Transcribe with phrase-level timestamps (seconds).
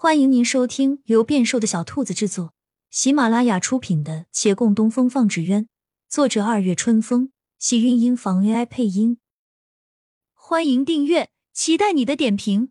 [0.00, 2.54] 欢迎您收听由变瘦的小兔子制作、
[2.88, 5.64] 喜马拉雅出品的《且共东风放纸鸢》，
[6.08, 9.18] 作者二月春风，喜韵音房 AI 配音。
[10.34, 12.70] 欢迎订阅，期待你的点评。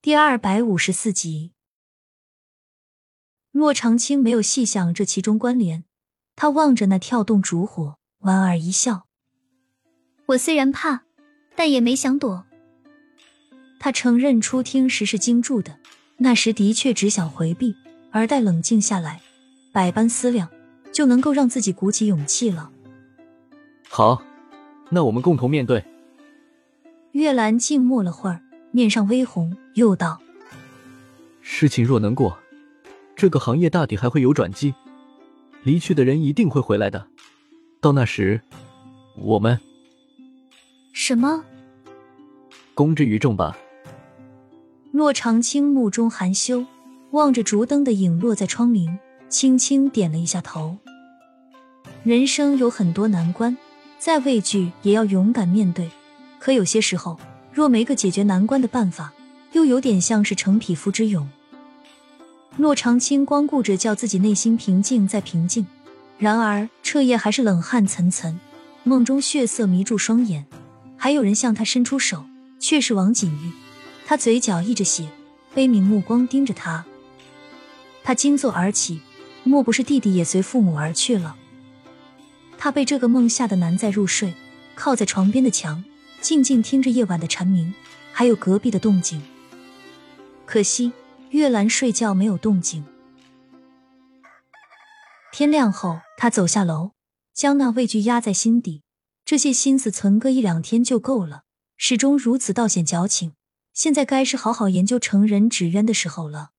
[0.00, 1.54] 第二百五十四集，
[3.50, 5.84] 骆长青没有细想这其中关联，
[6.36, 9.08] 他望着那跳动烛火，莞尔一笑
[10.26, 11.04] ：“我虽然怕，
[11.56, 12.46] 但也没想躲。”
[13.84, 15.76] 他承认初听时是惊住的，
[16.16, 17.76] 那时的确只想回避，
[18.10, 19.20] 而待冷静下来，
[19.72, 20.48] 百般思量，
[20.90, 22.70] 就能够让自己鼓起勇气了。
[23.90, 24.22] 好，
[24.88, 25.84] 那我们共同面对。
[27.12, 30.18] 月兰静默了会儿，面上微红，又道
[31.42, 32.38] ：“事情若能过，
[33.14, 34.72] 这个行业大抵还会有转机，
[35.62, 37.06] 离去的人一定会回来的。
[37.82, 38.40] 到那时，
[39.18, 39.60] 我们
[40.94, 41.44] 什么？
[42.72, 43.54] 公之于众吧。”
[44.94, 46.64] 洛长青目中含羞，
[47.10, 48.96] 望着烛灯的影落在窗棂，
[49.28, 50.78] 轻轻点了一下头。
[52.04, 53.58] 人生有很多难关，
[53.98, 55.90] 再畏惧也要勇敢面对。
[56.38, 57.18] 可有些时候，
[57.52, 59.12] 若没个解决难关的办法，
[59.50, 61.28] 又有点像是逞匹夫之勇。
[62.56, 65.66] 洛长青光顾着叫自己内心平静再平静，
[66.18, 68.36] 然而彻夜还是冷汗涔涔，
[68.84, 70.46] 梦中血色迷住双眼，
[70.96, 72.26] 还有人向他伸出手，
[72.60, 73.63] 却是王景玉。
[74.06, 75.08] 他嘴角溢着血，
[75.54, 76.84] 悲悯目光盯着他。
[78.02, 79.00] 他惊坐而起，
[79.44, 81.36] 莫不是弟弟也随父母而去了？
[82.58, 84.34] 他被这个梦吓得难再入睡，
[84.74, 85.82] 靠在床边的墙，
[86.20, 87.74] 静静听着夜晚的蝉鸣，
[88.12, 89.22] 还有隔壁的动静。
[90.44, 90.92] 可惜
[91.30, 92.84] 月兰睡觉没有动静。
[95.32, 96.92] 天亮后，他走下楼，
[97.32, 98.82] 将那畏惧压在心底，
[99.24, 101.44] 这些心思存个一两天就够了，
[101.78, 103.32] 始终如此，倒显矫情。
[103.74, 106.52] 现在该是好好研究成人纸鸢的时候了。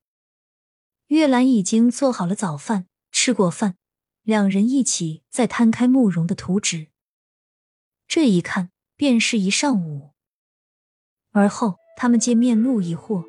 [1.07, 3.75] 月兰已经做好了早饭，吃过饭，
[4.21, 6.87] 两人一起在摊开慕容的图纸。
[8.07, 10.11] 这一看便是一上午。
[11.31, 13.23] 而后他们见面录疑惑：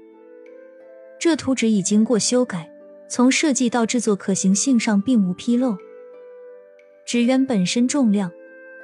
[1.21, 2.69] 这图纸已经过修改，
[3.09, 5.77] 从设计到制作可行性上并无纰漏。
[7.07, 8.33] 纸鸢本身重量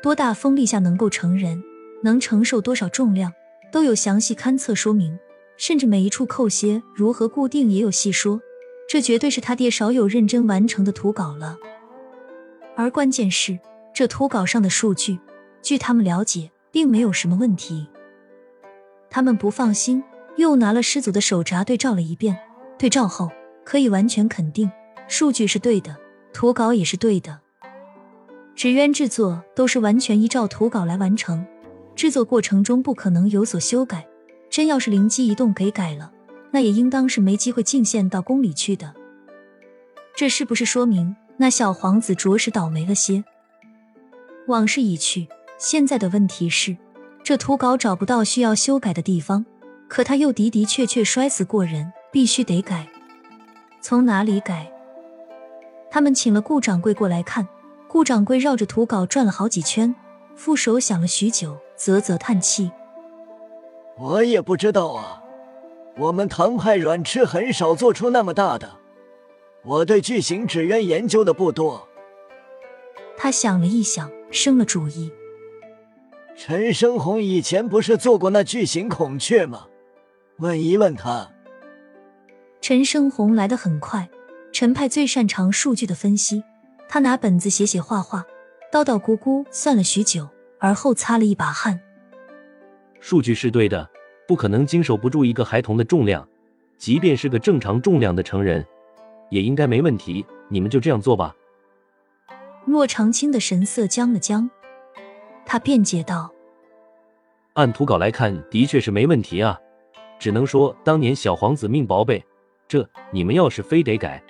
[0.00, 1.60] 多大风力下能够成人，
[2.04, 3.32] 能承受多少重量？
[3.72, 5.18] 都有详细勘测说明，
[5.56, 8.40] 甚至每一处扣些如何固定也有细说。
[8.88, 11.56] 这绝对是他爹少有认真完成的图稿了。
[12.76, 13.58] 而关键是，
[13.94, 15.18] 这图稿上的数据，
[15.62, 17.88] 据他们了解，并没有什么问题。
[19.08, 20.04] 他们不放心，
[20.36, 22.38] 又拿了师祖的手札对照了一遍。
[22.78, 23.30] 对照后，
[23.64, 24.70] 可以完全肯定，
[25.08, 25.96] 数据是对的，
[26.34, 27.40] 图稿也是对的。
[28.54, 31.46] 纸鸢制作都是完全依照图稿来完成。
[31.94, 34.06] 制作过程中不可能有所修改，
[34.50, 36.12] 真要是灵机一动给改了，
[36.50, 38.94] 那也应当是没机会进献到宫里去的。
[40.16, 43.24] 这是不是说明那小皇子着实倒霉了些？
[44.48, 46.76] 往事已去，现在的问题是，
[47.22, 49.46] 这图稿找不到需要修改的地方，
[49.88, 52.88] 可他又的的确确摔死过人，必须得改。
[53.80, 54.72] 从哪里改？
[55.90, 57.46] 他们请了顾掌柜过来看，
[57.86, 59.94] 顾掌柜绕着图稿转了好几圈，
[60.34, 61.56] 副手想了许久。
[61.84, 62.70] 啧啧叹气，
[63.98, 65.20] 我也不知道啊。
[65.98, 68.70] 我们唐派软翅很少做出那么大的。
[69.64, 71.88] 我对巨型纸鸢研究的不多。
[73.16, 75.10] 他想了一想，生了主意。
[76.36, 79.66] 陈生红以前不是做过那巨型孔雀吗？
[80.38, 81.32] 问一问他。
[82.60, 84.08] 陈生红来得很快，
[84.52, 86.44] 陈派最擅长数据的分析，
[86.88, 88.24] 他拿本子写写画画，
[88.70, 90.28] 叨叨咕咕算了许久。
[90.62, 91.80] 而后擦了一把汗，
[93.00, 93.90] 数据是对的，
[94.28, 96.26] 不可能经受不住一个孩童的重量，
[96.78, 98.64] 即便是个正常重量的成人，
[99.28, 100.24] 也应该没问题。
[100.48, 101.34] 你们就这样做吧。
[102.64, 104.48] 骆长青的神色僵了僵，
[105.44, 106.32] 他辩解道
[107.54, 109.58] ：“按图稿来看，的确是没问题啊，
[110.20, 112.24] 只能说当年小皇子命薄呗。
[112.68, 114.22] 这你们要是非得改，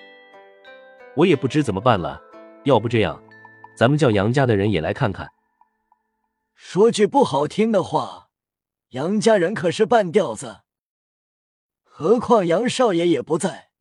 [1.15, 2.19] 我也不知怎么办了。
[2.65, 3.23] 要不这样，
[3.77, 5.29] 咱们叫杨家的人也来看看。”
[6.65, 8.31] 说句不好听的话，
[8.91, 10.63] 杨家人可是半吊子。
[11.83, 13.73] 何况杨少爷也不在。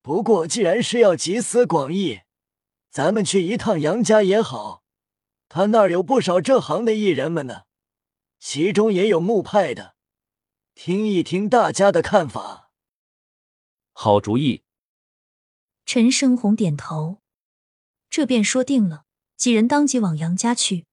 [0.00, 2.20] 不过既然是要集思广益，
[2.88, 4.84] 咱们去一趟杨家也好。
[5.48, 7.64] 他那儿有不少这行的艺人们呢，
[8.38, 9.96] 其中也有木派的，
[10.74, 12.70] 听一听大家的看法。
[13.92, 14.62] 好主意。
[15.84, 17.18] 陈生红点头，
[18.08, 19.04] 这便说定了。
[19.36, 20.86] 几人当即往杨家去。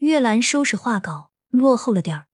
[0.00, 2.26] 月兰收拾画稿，落后了点儿，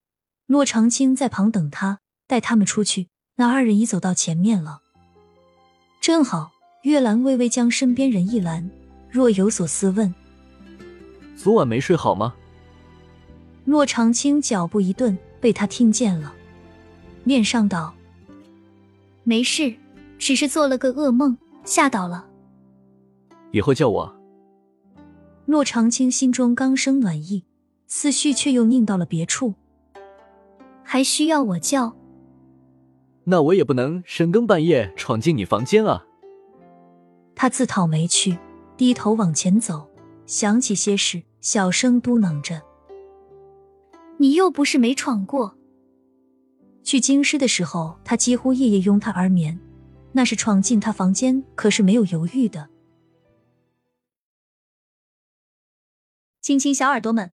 [0.46, 3.08] 骆长青在旁等他，带他们出去。
[3.36, 4.80] 那二人已走到前面了。
[6.00, 6.50] 正好，
[6.82, 8.68] 月兰微微将身边人一拦，
[9.08, 10.12] 若有所思问
[11.38, 12.34] ：“昨晚没睡好吗？”
[13.64, 16.34] 骆长青脚步一顿，被他听见了，
[17.22, 17.94] 面上道
[19.22, 19.72] ：“没事，
[20.18, 22.26] 只是做了个噩梦，吓到了。
[23.52, 24.16] 以后叫我。”
[25.46, 27.44] 骆长青心中刚生暖意，
[27.94, 29.52] 思绪却又拧到了别处。
[30.82, 31.94] 还需要我叫？
[33.24, 36.06] 那我也不能深更半夜闯进你房间啊！
[37.34, 38.38] 他自讨没趣，
[38.78, 39.90] 低头往前走，
[40.24, 42.62] 想起些事，小声嘟囔着
[44.16, 45.58] ：“你又不是没闯过。
[46.82, 49.60] 去京师的时候，他几乎夜夜拥她而眠，
[50.12, 52.70] 那是闯进他房间，可是没有犹豫的。”
[56.40, 57.32] 亲亲小耳朵们，